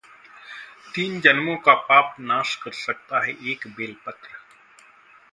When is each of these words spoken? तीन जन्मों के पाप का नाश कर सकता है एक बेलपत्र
तीन 0.93 1.19
जन्मों 1.21 1.55
के 1.57 1.75
पाप 1.81 2.13
का 2.17 2.23
नाश 2.23 2.55
कर 2.55 2.71
सकता 2.77 3.23
है 3.25 3.35
एक 3.51 3.67
बेलपत्र 3.77 4.29